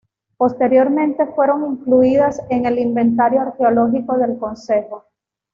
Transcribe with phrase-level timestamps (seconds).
[0.35, 5.05] Posteriormente fueron incluidas en el inventario arqueológico del concejo.